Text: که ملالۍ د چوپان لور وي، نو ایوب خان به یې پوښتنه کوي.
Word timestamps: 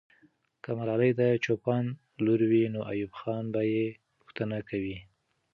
که 0.63 0.69
ملالۍ 0.77 1.11
د 1.19 1.21
چوپان 1.43 1.85
لور 2.25 2.41
وي، 2.51 2.63
نو 2.73 2.79
ایوب 2.91 3.11
خان 3.19 3.43
به 3.53 3.61
یې 3.73 3.85
پوښتنه 4.19 4.57
کوي. 4.69 4.97